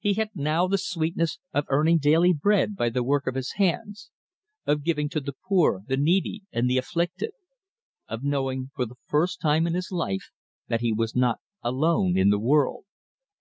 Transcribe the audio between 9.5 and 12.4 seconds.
in his life that he was not alone in the